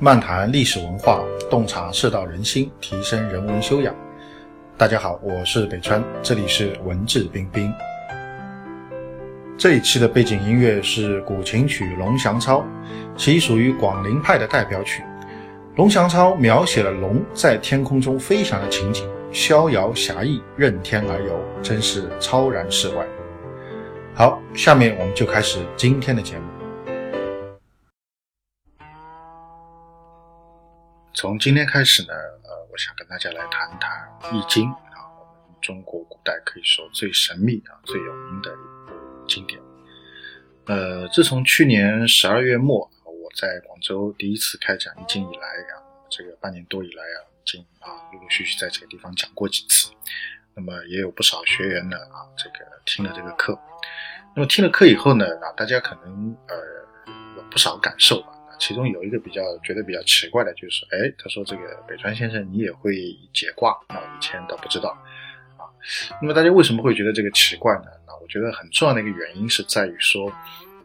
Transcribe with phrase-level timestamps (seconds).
[0.00, 3.94] 漫谈历史文化，洞察世道人心，提升人文修养。
[4.76, 7.72] 大家好，我是北川，这里是文质彬彬。
[9.56, 12.58] 这一期的背景音乐是古琴曲《龙翔操》，
[13.16, 15.00] 其属于广陵派的代表曲。
[15.76, 23.06] 《龙翔操》描写了龙在天空中飞翔的情景，逍遥侠义，任天而游，真是超然世外。
[24.12, 26.53] 好，下面我们就开始今天的节目。
[31.24, 33.90] 从今天开始呢，呃，我想跟大家来谈谈
[34.36, 39.58] 《易经》啊，我们中国古代可以说最神秘啊、最有名的一部经典。
[40.66, 49.90] 呃，自从去年十二月末，我在广州第一次开讲《易经》以来啊，这个半年多以来啊，已经啊陆陆续续在这个地方讲过几次。
[50.54, 53.58] 那么也有不少学员呢啊，这个听了这个课。
[54.36, 56.54] 那么听了课以后呢，啊，大家可能呃
[57.38, 58.33] 有不少感受吧。
[58.58, 62.94] 其中有一个比较觉得比较奇怪的，就是哎，他说这个北川先生你也会
[63.32, 64.90] 解卦，那我以前倒不知道
[65.56, 65.68] 啊。
[66.20, 67.86] 那么大家为什么会觉得这个奇怪呢？
[68.06, 70.32] 那我觉得很重要的一个原因是在于说，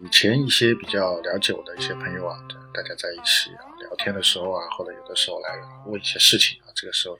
[0.04, 2.38] 以前一些比较了解我的一些朋友啊，
[2.74, 7.18] 大家在一起啊聊天的时候啊，或者有的时候来问一些事情啊，这个时候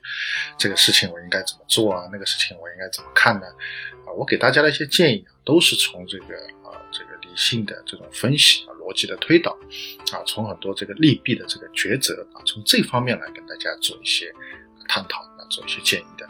[0.58, 2.08] 这个事情我应该怎么做啊？
[2.12, 3.46] 那个事情我应该怎么看呢？
[4.06, 8.70] 啊，我给大家的一些建议啊，都是从这个啊这个理性的这种分析啊。
[8.80, 9.52] 逻辑的推导，
[10.12, 14.32] 啊，从很多这个利弊的这个抉择啊，从这方面来跟大家做一些
[14.88, 16.26] 探讨，啊，做一些建议的，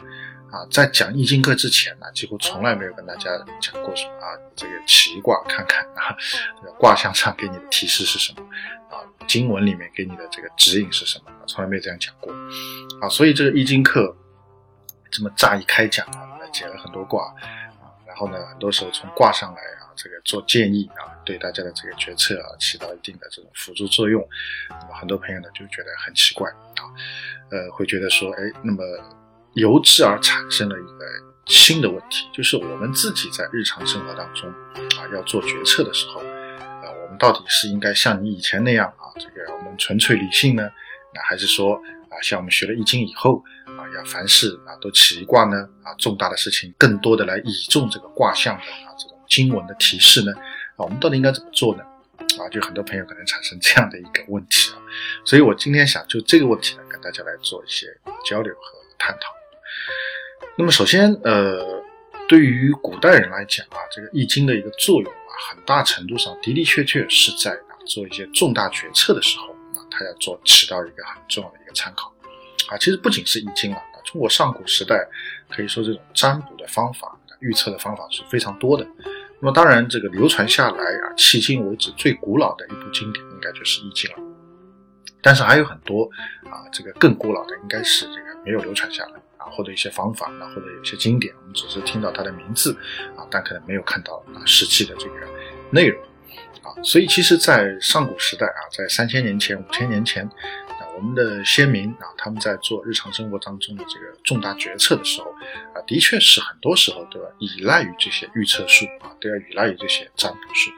[0.51, 6.15] 啊，在讲易经课之前呢，几乎从来没有跟大家讲过什么啊，这个起卦看看啊，
[6.77, 8.43] 卦象上给你的提示是什么
[8.91, 12.31] 啊，经文里面给你的这个指引是什么，从来没有这样讲过，
[13.01, 14.15] 啊，所以这个易经课
[15.09, 17.33] 这么乍一开讲啊，解了很多卦，
[18.21, 19.89] 然后呢，很多时候从卦上来啊。
[19.93, 24.25] 这个做建议啊，对大家的这个决策啊起到一定的这种辅助作用。
[24.69, 26.87] 那么很多朋友呢就觉得很奇怪啊，
[27.51, 28.81] 呃，会觉得说，哎，那么
[29.53, 31.05] 由之而产生了一个
[31.45, 40.63] 新的问题，就是我们自己在日常生活当中啊要做决策的时候，啊，我们到底是应该像你以前那样啊，这个我们纯粹理性呢，
[41.13, 41.75] 那还是说
[42.09, 43.43] 啊，像我们学了易经以后，
[43.95, 45.67] 要凡事啊都起一卦呢？
[45.83, 49.17] 啊，重大的事情更多的来倚重这个卦象的啊这种。
[49.29, 50.33] 经文的提示呢？
[50.75, 51.83] 啊，我们到底应该怎么做呢？
[52.37, 54.77] 啊，就很多朋友可能产生这样的一个问题啊，
[55.23, 57.87] 所以我今天想就这个问题呢，跟大家来做一些
[58.25, 59.33] 交流和探讨。
[60.57, 61.81] 那么首先，呃，
[62.27, 72.13] 对于古代人来讲啊，这个易经的一个作用啊，很大程度上的的确确是在啊做一些重大决策的时候啊，它要做起到一个很重要的一个参考
[72.69, 72.77] 啊。
[72.77, 75.07] 其实不仅是易经啊，中国上古时代
[75.49, 78.85] 可以说这种占卜的方法、预测的方法是非常多的。
[79.39, 84.23] 那么当然，这个流传下来啊，迄今为止最古老的一部经典，应该就是《易经》了。
[85.19, 86.07] 但是还有很多
[86.45, 92.71] 啊，这个更古老的，应该是这个没有流传下来啊，或者一些方法啊，或者有些经典，我们只是听到它的名字
[93.15, 95.15] 啊，但可能没有看到啊实际的这个
[95.71, 95.99] 内容
[96.61, 96.69] 啊。
[96.83, 100.29] 所以，其实，在上古时代啊，在三千年前、五千年前。
[100.95, 105.31] 我们的先民啊，他们在做日常生活当中的这个重大决策的时候
[105.73, 110.69] 啊，的确是很多时候都要依赖于这些预测术啊，都要依赖于这些占卜术。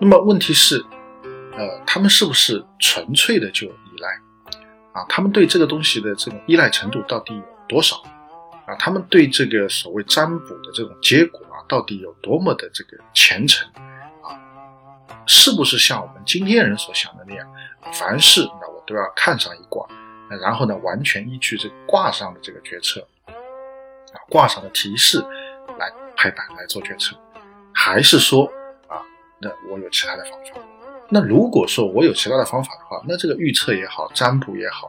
[0.00, 0.82] 那么问题是，
[1.52, 4.08] 呃，他们是不是纯粹的就依赖
[4.92, 5.04] 啊？
[5.08, 7.96] 他们对这个东西的这种依赖程度到底有多少
[8.66, 8.74] 啊？
[8.78, 13.68] 他们对这个所谓占卜的这种结果啊，到底有多么的这个虔诚
[14.22, 14.38] 啊？
[15.26, 17.46] 是不是像我们今天人所想的那样，
[17.92, 18.48] 凡事？
[18.88, 19.86] 都要看上一卦，
[20.30, 25.22] 那然后呢，完全依据这卦上的这个决策，啊，卦上的提示
[25.78, 27.14] 来拍板来做决策，
[27.74, 28.46] 还是说
[28.88, 29.02] 啊，
[29.38, 30.60] 那我有其他的方法？
[31.10, 34.86] 那如果说我有其他的方法的话，那这个预测也好，占卜也好，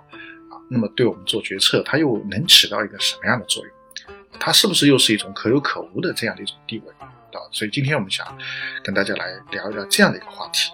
[0.50, 3.74] 啊，那么对我们做决策，它又能起到一个什么样的作用？
[4.40, 6.94] 它是不是又是一种可有可无的这样的一种地位？
[7.00, 7.08] 啊，
[7.52, 8.26] 所以今天我们想
[8.84, 10.72] 跟大家来聊一聊这样的一个话题。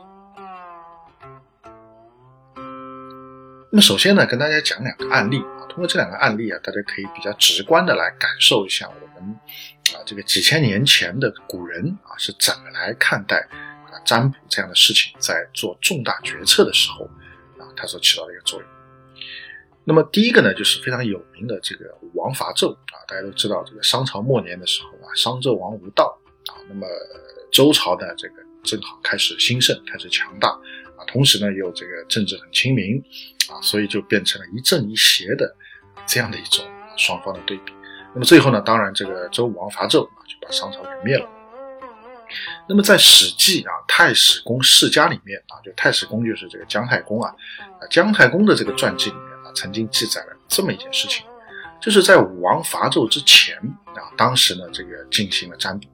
[3.75, 5.67] 那么首先呢，跟大家讲两个案例啊。
[5.67, 9.29] 通过这两个案例啊，大家可以比较直观的来感受一下我们
[9.93, 17.03] 啊这个几千年前的古人啊是怎么来看待啊占卜这样的事情，在做重大决策的时候
[17.59, 18.69] 啊，它所起到的一个作用。
[19.83, 26.17] 那么第一个呢，就是非常有名的这个王伐纣啊，大家都知道，这个商朝末年的时候啊，商纣王无道
[26.47, 26.87] 啊，那么
[27.51, 30.57] 周朝呢，这个正好开始兴盛，开始强大。
[30.97, 33.01] 啊，同时呢，又这个政治很亲民，
[33.49, 35.55] 啊，所以就变成了一正一邪的
[36.05, 36.65] 这样的一种
[36.97, 37.73] 双方的对比。
[38.13, 41.29] 那么最后呢，当然这个周武王伐纣啊，就把商朝给灭了。
[42.67, 47.33] 那么在《史记》啊《太史公世家》里面啊，就太史公就是这个姜太公啊，
[47.79, 51.23] 啊姜太公的这个传记里面啊，曾经记载了这么一件事情，
[51.79, 53.55] 就是在武王伐纣之前
[53.95, 55.87] 啊，当时呢这个进行了占卜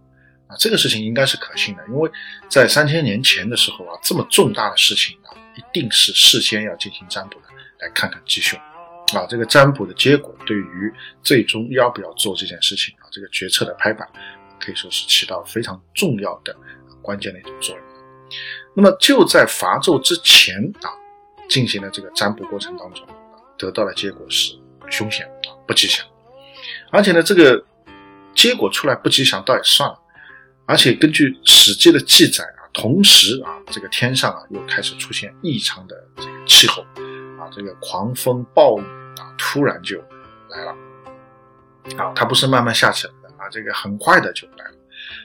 [0.51, 2.11] 啊，这个事情应该是可信的，因为
[2.49, 7.45] 在三千年前的时候啊，这么重大的事情啊，一定是事先要进行占卜的，
[7.79, 8.59] 来看看吉凶。
[9.13, 14.07] 啊，这个占卜的结果对于最终要不要做这件事情啊，这个决策的拍板，
[14.59, 16.55] 可以说是起到非常重要的
[17.01, 17.85] 关键的一种作用。
[18.73, 20.91] 那么就在伐纣之前啊，
[21.49, 23.05] 进行的这个占卜过程当中，
[23.57, 24.53] 得到的结果是
[24.89, 26.05] 凶险啊，不吉祥。
[26.89, 27.61] 而且呢，这个
[28.33, 30.00] 结果出来不吉祥倒也算了，
[30.65, 36.81] 而且根据《史记》的记载啊，同时啊，这个天上啊又开始出现异常的这个气候
[37.39, 38.83] 啊，这个狂风暴雨
[39.17, 39.33] 啊。
[39.37, 39.99] 突然就
[40.49, 40.71] 来了，
[41.97, 44.75] 啊，它不是慢慢下起来的啊，这个很快的就来了，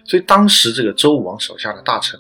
[0.07, 2.19] 所以当时这个周武王手下的大臣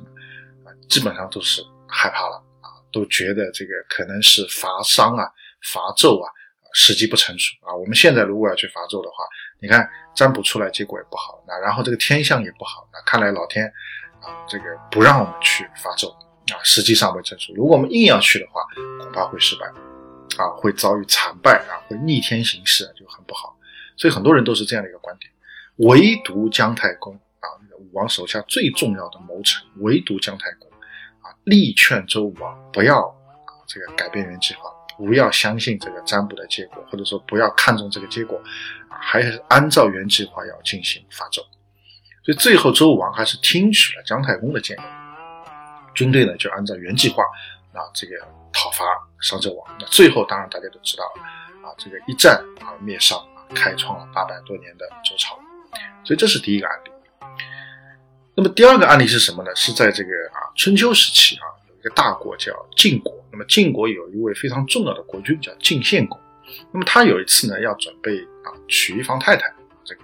[0.64, 5.24] 啊，基本上都是害怕了啊，都觉得这个可能是伐商啊、
[5.72, 6.30] 伐纣啊，
[6.74, 7.74] 时机不成熟啊。
[7.74, 9.24] 我们现在如果要去伐纣的话，
[9.58, 13.66] 你看占卜出来结果也不好，那然后这个天象也不好，那看来老天
[14.20, 16.10] 啊，这个不让我们去伐纣
[16.54, 17.52] 啊，时机尚未成熟。
[17.54, 18.62] 如果我们硬要去的话，
[19.00, 19.66] 恐怕会失败。
[20.36, 23.56] 啊，会遭遇惨败啊，会逆天行事，就很不好。
[23.96, 25.32] 所以很多人都是这样的一个观点，
[25.76, 27.48] 唯独姜太公啊，
[27.78, 30.68] 武王手下最重要的谋臣，唯独姜太公
[31.22, 38.40] 啊，力劝周武王不要啊这个改变原计划，不要相信这个占卜的结果，或者说不要看重这个结果，
[38.88, 41.36] 还是按照原计划要进行伐纣。
[42.24, 44.80] 所以最后周武王还是听取了姜太公的建议，
[45.94, 47.22] 军队呢就按照原计划
[47.72, 48.14] 啊这个。
[48.58, 48.86] 讨伐
[49.20, 51.22] 商纣王，那最后当然大家都知道了
[51.68, 55.38] 啊，这个一战啊灭商啊，开创了八百多年的周朝，
[56.02, 56.90] 所以这是第一个案例。
[58.34, 59.54] 那么第二个案例是什么呢？
[59.54, 61.44] 是在这个啊春秋时期啊，
[61.86, 66.18] 个大国叫晋国，那么晋国有一位非常重要的国君叫晋献公，
[66.72, 69.52] 那么他有一次呢要准备啊娶一房太太，
[69.84, 70.02] 这个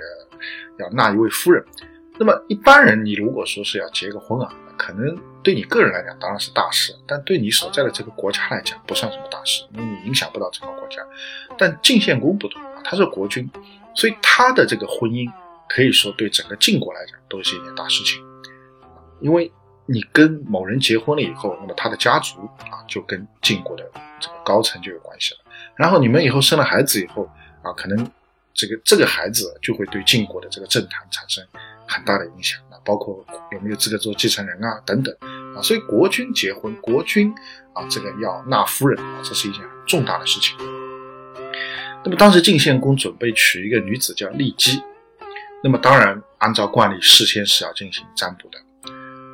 [0.79, 1.65] 要纳一位夫人。
[2.19, 4.55] 那么一般人你如果说是要结个婚啊。
[4.75, 10.97] 可能对你个人来讲当然是大事，但对你所在的这个国家来讲不算什么大事，因为你影响不到整个国家。
[11.57, 13.49] 但晋献公不同啊，他是国君，
[13.95, 15.31] 所以他的这个婚姻
[15.69, 18.21] 可以说对整个晋国来讲都是一件大事情。
[19.21, 19.53] 因为
[19.87, 22.41] 你跟某人结婚了以后，那么他的家族
[22.71, 23.85] 啊就跟晋国的
[24.21, 25.41] 这个高层就有关系了。
[25.77, 27.29] 然后你们以后生了孩子以后
[27.63, 28.11] 啊，可能
[28.55, 31.45] 这个这个孩子就会对晋国的这个政坛产生
[31.87, 32.79] 很大的影响啊。
[32.85, 35.15] 包括有没有资格做继承人啊，等等
[35.57, 37.33] 啊，所以国君结婚，国君
[37.75, 40.57] 啊，这个要纳夫人啊，这是一件重大的事情。
[42.05, 44.83] 那么当时晋献公准备娶一个女子叫骊姬，
[45.63, 48.59] 那么当然按照惯例，事先是要进行占卜的。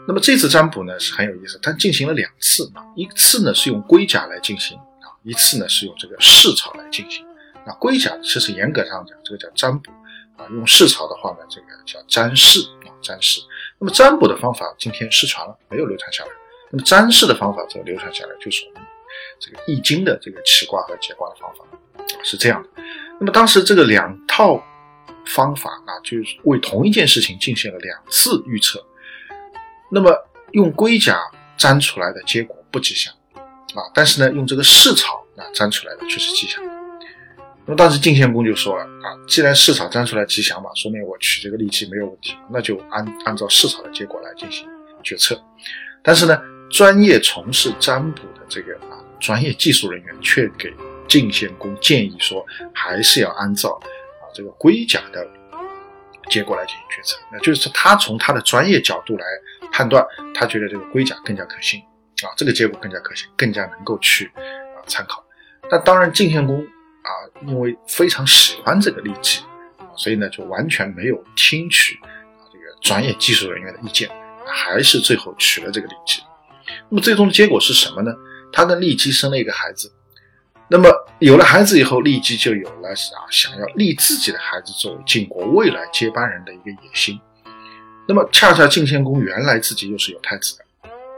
[0.09, 7.25] 那么这次占卜呢是很有意思，它进行了两次啊，一次呢是用龟甲来进行啊，一次呢是用这个蓍草来进行。
[7.67, 9.93] 那龟甲其实严格上讲，这个叫占卜
[10.39, 12.67] 啊，用蓍草的话呢，这个叫占筮。
[13.01, 13.43] 占筮，
[13.79, 16.31] 那么占卜的方法今天失传了，没有流传下来。
[16.73, 18.83] 那么占筮的方法则流传下来，就是我们
[19.39, 21.65] 这个易经的这个起卦和解卦的方法
[22.25, 22.83] 是这样的。
[23.21, 24.61] 那么当时这个两套
[25.27, 28.85] 方法啊，就是为同一件事情进行了两次预测。
[29.91, 30.13] 那么
[30.53, 31.19] 用龟甲
[31.57, 33.13] 占出来的结果不吉祥
[33.75, 36.63] 啊，但是呢，用这个市草啊占出来的却是吉祥。
[37.65, 44.67] 那么当时晋献公就说了啊，既然市草占出来吉祥嘛，说明我取这个利器没有问题，那就按按照市草的结果来进行
[45.03, 45.39] 决策。
[46.03, 50.73] 但是呢，专业从事占卜的这个啊专业技术人员却给
[51.07, 55.27] 晋献公建议说，还是要按照啊这个龟甲的
[56.31, 57.19] 结果来进行决策。
[57.31, 59.27] 那就是他从他的专业角度来
[59.73, 61.81] 判断，他觉得这个龟甲更加可信
[62.23, 65.25] 啊，这个结果更加可信，更加能够去啊参考。
[65.71, 66.67] 那当然，晋献公。
[67.01, 67.15] 啊，
[67.47, 69.43] 因为非常喜欢这个利器，
[69.97, 72.11] 所以呢，就完全没有听取啊
[72.53, 74.11] 这个专业技术人员的意见，
[74.45, 76.23] 还是最后取了这个利器。
[76.91, 78.13] 那么最终的结果是什么呢？
[78.53, 79.91] 他跟利基生了一个孩子。
[80.69, 87.19] 那么有了孩子以后，利基就有了啊想要立自己的孩子作为晋国未来接班人的一个野心。
[88.09, 90.65] 那么恰恰晋献公原来自己又是有太子的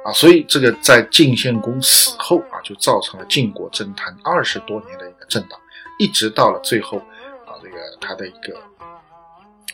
[0.05, 5.59] 啊，所以这个在晋献公死后啊，就造成了晋国政坛二十多年的一个震荡。
[6.01, 6.99] 一直到了最后，
[7.47, 8.61] 啊，这个他的一个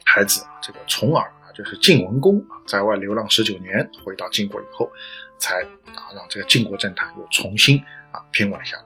[0.04, 4.90] 孩子，这个重耳啊，就是晋文公啊，在外流浪十九年，回到晋国以后，
[5.38, 5.62] 才
[5.94, 7.78] 啊让这个晋国政坛又重新
[8.10, 8.82] 啊平稳下来。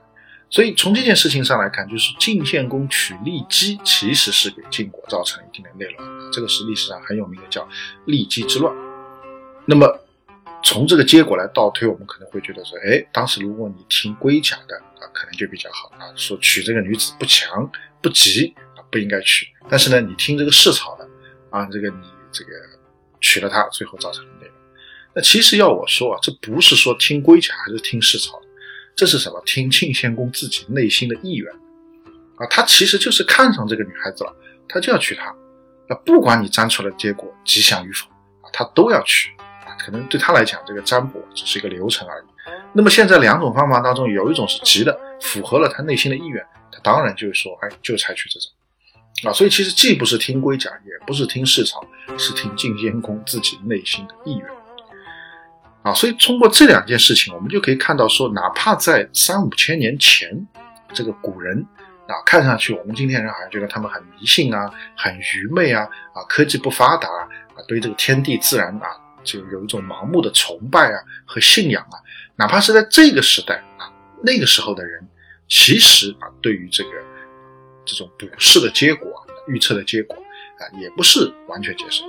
[0.51, 7.67] 所以从这件事情上来看，就是晋献公取利姬，其实是给晋国造成一定的内乱，这个是历史上很有名的叫
[8.05, 8.75] 利姬之乱。
[9.65, 9.87] 那么
[10.61, 19.47] 从这个结果来倒推，我们可能会觉得说，哎，当时如果你听龟甲的啊，可能就比较好啊，说娶这个女子不强不急啊，不应该娶。
[19.69, 21.07] 但是呢，你听这个市草的
[21.49, 22.51] 啊，这个你这个
[23.21, 24.53] 娶了她，最后造成了内乱。
[25.15, 28.40] 那其实要我说啊，这不是说听龟甲还是听市草的，
[29.01, 29.41] 这是什么？
[29.47, 31.51] 听庆献公自己内心的意愿
[32.35, 34.31] 啊，他其实就是看上这个女孩子了，
[34.69, 35.33] 他就要娶她。
[35.89, 38.05] 那不管你占出来结果吉祥与否
[38.41, 39.31] 啊，他都要娶
[39.65, 39.73] 啊。
[39.79, 42.25] 可能对他来讲，这个占卜只是一个流程而已。
[42.73, 48.51] 那么现在两种方法当中，有一种是急的，符合了他内心的意愿，他当然就是说，哎，就采取这种
[49.31, 49.33] 啊。
[49.33, 51.81] 所以其实既不是听龟甲，也不是听市场，
[52.19, 54.47] 是听晋献公自己内心的意愿
[55.83, 55.93] 啊。
[55.93, 60.29] 所以通过这两件事情，我们就可以看到说，哪怕在三五千年前，
[60.93, 61.65] 这个古人
[62.07, 65.83] 啊，看上去我们今天人好像觉得他们很迷信啊，很愚昧啊，
[66.13, 68.87] 啊，科技不发达啊，对这个天地自然啊。
[69.23, 70.97] 就有一种盲目的崇拜啊
[71.27, 71.95] 和信仰啊，
[72.37, 73.85] 哪怕是在这个时代啊，
[74.23, 74.99] 那个时候的人，
[75.47, 76.89] 其实啊，对于这个
[77.85, 79.07] 这种卜筮的结果、
[79.47, 82.03] 预测的结果啊，也不是完全接受，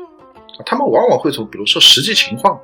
[0.64, 2.59] 他们往往会从比如说实际情况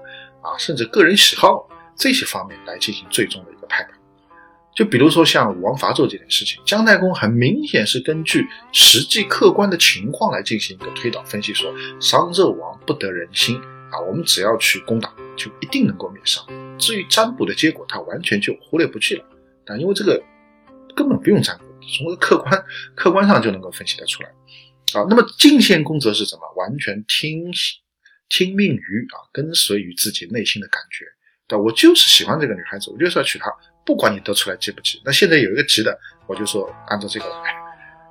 [0.49, 3.99] 啊，甚至个人喜好这些方面来进行最终的一个判断。
[4.75, 13.61] 就比如说像武王伐纣这件事情，姜太公很明显是根据实际客观的情况来进行一个推导分析，说商纣王不得人心。
[13.91, 16.47] 啊，我们只要去攻打，就一定能够灭商。
[16.79, 19.25] 至于占卜的结果，他完全就忽略不计了。
[19.65, 20.23] 啊，因为这个
[20.95, 22.65] 根本不用占卜，从客观
[22.95, 24.29] 客观上就能够分析得出来。
[24.93, 26.45] 啊，那么晋献公则是怎么？
[26.57, 27.51] 完全听
[28.29, 31.05] 听命于啊，跟随于自己内心的感觉。
[31.47, 33.51] 对，我就是喜欢这个女孩子，我就是要娶她，
[33.85, 35.01] 不管你得出来急不急。
[35.05, 37.55] 那现在有一个急的，我就说按照这个来。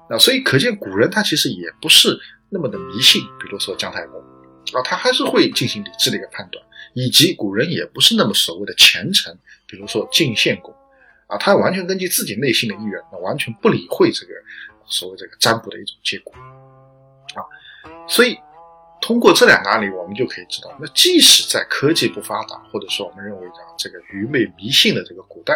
[0.09, 2.17] 那所以可见古人他其实也不是
[2.49, 4.19] 那么的迷信，比如说姜太公。
[4.73, 6.61] 啊，他还是会进行理智的一个判断，
[6.93, 9.33] 以及古人也不是那么所谓的虔诚，
[9.65, 10.75] 比如说晋献公，
[11.27, 14.33] 啊，他完全根据自己内心的意愿，那完全不理会这个
[14.85, 16.33] 所谓这个占卜的一种结果，
[17.33, 17.39] 啊，
[18.09, 18.37] 所以
[19.01, 25.55] 通过这两个案例，我们就可以知道，那即使在科技不发达，或者说我们认为讲这个愚昧迷信的这个古代，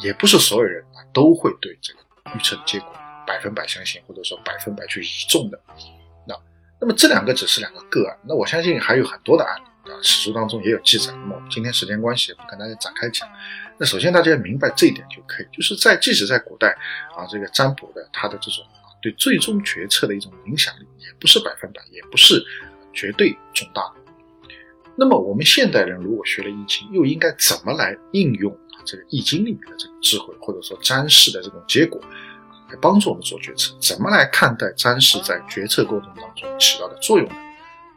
[0.00, 2.00] 也不是所有人啊都会对这个
[2.34, 2.88] 预测的结果
[3.26, 5.60] 百分百相信，或者说百分百去倚重的。
[6.26, 6.34] 那
[6.80, 11.12] 那么这两个只是两个个案，那我相信还有很多的案例啊，史书当中也有记载。
[11.12, 13.28] 那么今天时间关系，不跟大家展开讲。
[13.76, 16.76] 那首先大家要明白这一点就可以，就是在即使在古代
[17.16, 18.64] 啊，这个占卜的它的这种
[19.02, 22.44] 对最终决策的一种影响力，也不是百分百，也不是
[22.92, 23.94] 绝对重大的。
[24.96, 32.00] 那么我们现代人如果学了易经，又应该怎么来应用这个易经里面的这个智慧，或者说占士的这种结果？
[32.70, 37.34] 来帮助我们做决策，怎么来看待占士在决策过程当中起到的作用呢？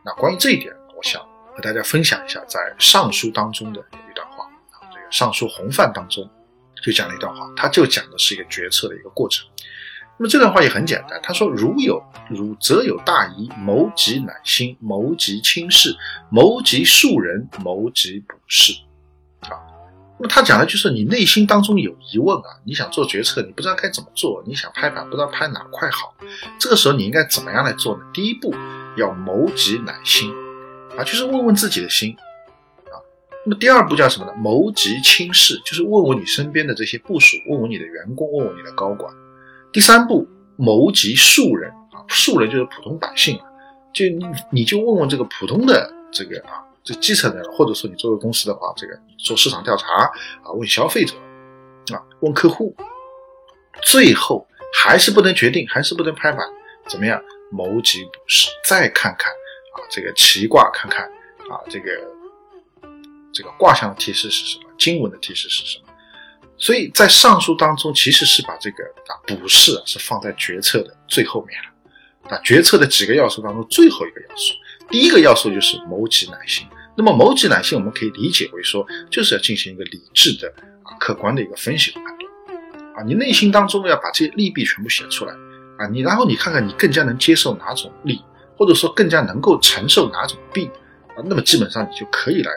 [0.06, 1.22] 那关于这一点，我想
[1.54, 4.50] 和大家分享一下，在《尚书》当中的有一段话，
[4.94, 6.26] 这个《尚书洪范》当中
[6.82, 9.46] 就讲了一段话，他就讲的是一个决策的一个过程。
[10.22, 12.00] 那么这段话也很简单，他说：“如有
[12.30, 15.98] 如则有大疑，谋及乃心，谋及轻事，
[16.30, 18.72] 谋及庶人，谋及卜事。”
[20.20, 26.14] 那么他讲的就是你内心当中有疑问啊，你想做决策，你不知道该怎么做，你想拍板不知道拍哪块好，
[26.60, 28.04] 这个时候你应该怎么样来做呢？
[28.14, 28.54] 第一步
[28.98, 30.32] 要谋及乃心
[30.96, 32.16] 啊，就是问问自己的心
[32.92, 32.94] 啊。
[33.44, 34.34] 那么第二步叫什么呢？
[34.38, 39.12] 谋及轻事，就是问问你身边的这些部属，问问你的员工，问问你的高管。
[39.72, 43.46] 第三步谋及庶人啊，庶人就是普通百姓啊，
[43.94, 46.66] 就你你就问问这个普通的这个啊。
[46.84, 49.86] 这基层的，或者说你作为公司的话，这个做市场调查
[50.44, 51.14] 啊，问消费者
[51.94, 52.76] 啊，问客户，
[53.84, 56.44] 最后还是不能决定，还是不能拍板，
[56.88, 57.22] 怎么样？
[57.52, 61.06] 谋及卜筮，再看看啊，这个奇卦，看看
[61.52, 61.92] 啊，这个
[63.32, 64.72] 这个卦象的提示是什么？
[64.80, 65.91] 经文的提示是什么？
[66.62, 74.54] 所以在上述当中，其实是把这个啊卜筮是放在决策的最后面了，啊，决策的几个要素当中最后一个要素。
[74.90, 76.68] 第一个要素就是谋己乃心。
[76.96, 80.54] 那么谋己乃心，我们可以理解为说，就是要进行一个理智的
[80.84, 82.56] 啊、客观的一个分析和判断
[82.96, 83.04] 啊。
[83.08, 85.34] 你内心当中要把这些利弊全部写出来
[85.80, 88.22] 啊，你然后你看看你更加能接受哪种利，
[88.56, 90.70] 或者说更加能够承受哪种弊
[91.16, 92.52] 啊，那么基本上你就可以来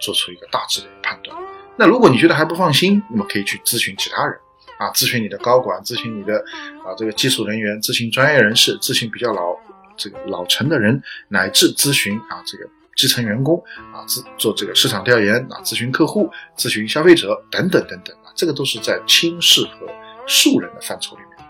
[0.00, 1.36] 做出一个大致的判断。
[1.80, 4.38] 那如果你觉得还不放心，那么可以去咨询其他人
[4.78, 6.36] 啊，咨询你的高管，咨询你的
[6.84, 9.58] 啊这个技术人员，咨询专业人士，咨询比较老。
[10.02, 19.86] 这个老成的人，乃至咨询啊，这个基层员工啊，咨做这个市场调研啊，咨询客户、咨询消费者等等等等啊，这个都是在轻视和
[20.26, 21.46] 素人的范畴里面。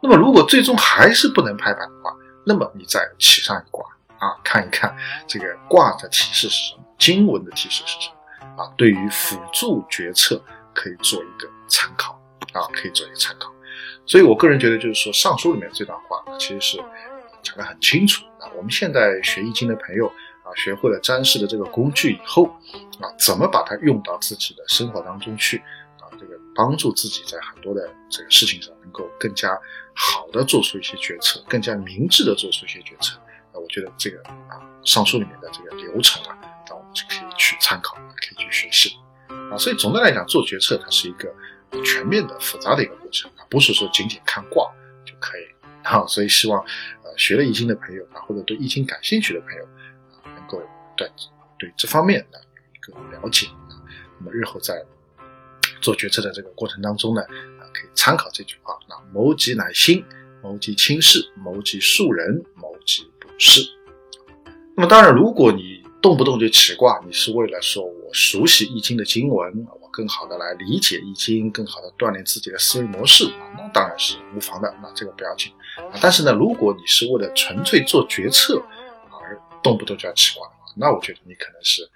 [0.00, 2.10] 那么，如果最终还是不能拍板的话，
[2.46, 3.84] 那么你再起上一卦
[4.16, 4.96] 啊，看一看
[5.26, 8.15] 这个卦的提示是什么，经文的提示是什么
[8.56, 10.42] 啊，对于辅助决策
[10.74, 12.20] 可以做一个参考
[12.52, 13.52] 啊，可以做一个参考。
[14.06, 16.78] 所以我个人觉得，就是说上书里面这段话其实是
[17.42, 18.50] 讲得很清楚啊。
[18.56, 20.06] 我们现在学易经的朋友
[20.42, 22.46] 啊，学会了占筮的这个工具以后
[23.00, 25.58] 啊，怎么把它用到自己的生活当中去
[26.00, 26.06] 啊？
[26.18, 29.58] 这个帮助自己在很多的这个事情上能够更加
[29.92, 33.18] 好的做出一些决策，更加明智的做出一些决策。
[33.52, 36.38] 那我觉得这个啊，上书里面的这个流程啊，
[37.66, 38.94] 参考，可以去学习
[39.50, 39.58] 啊。
[39.58, 41.34] 所以总的来讲，做决策它是一个
[41.82, 44.72] 全面的、复杂的一个过程啊，不是说仅仅看卦
[45.04, 45.42] 就可以
[45.82, 46.06] 啊。
[46.06, 46.60] 所以希望
[47.02, 49.64] 呃学了易经的朋友啊，或者对易经感兴趣的朋友
[50.12, 50.62] 啊，能够
[50.96, 51.10] 对
[51.58, 52.38] 对这方面呢
[52.88, 53.82] 有一个了解啊。
[54.20, 54.80] 那么日后在
[55.82, 60.04] 做决策的这个过程当中呢，啊，可以参考这句话：那谋吉乃心，
[60.40, 63.60] 谋吉轻事，谋吉树人，谋吉不事。
[64.76, 65.75] 那么当然，如果你
[66.06, 75.52] 动不动就起卦，你是为了说我熟悉易经的经文，我更好的来理解易经，更好的锻炼自己的思维模式，那当然是无妨的，那这个不要紧。
[76.00, 78.62] 但是呢，如果你是为了纯粹做决策
[79.10, 81.90] 而动不动就要起卦的话，那我觉得你可能是。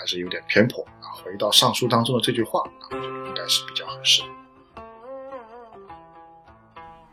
[0.00, 1.10] 还是有点偏颇啊！
[1.24, 4.22] 回到上书当中的这句话啊，我觉得应该是比较合适。